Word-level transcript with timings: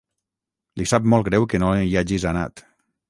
Li 0.81 0.87
sap 0.91 1.05
molt 1.13 1.27
greu 1.29 1.45
que 1.53 1.59
no 1.65 1.69
hi 1.91 1.95
hagis 2.01 2.27
anat. 2.33 2.65